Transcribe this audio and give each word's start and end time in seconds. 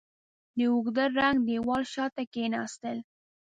د 0.57 0.59
اوږده 0.71 1.05
ړنګ 1.17 1.37
دېوال 1.47 1.83
شاته 1.93 2.23
کېناستل. 2.33 2.97